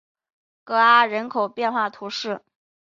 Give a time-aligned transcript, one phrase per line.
[0.65, 2.41] 戈阿人口变化图示